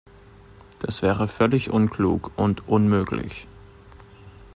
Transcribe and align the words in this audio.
Das 0.79 1.03
wäre 1.03 1.27
völlig 1.27 1.69
unklug 1.69 2.31
und 2.35 2.67
unmöglich. 2.67 3.47